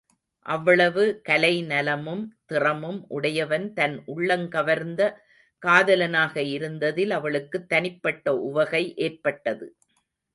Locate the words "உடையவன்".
3.07-3.73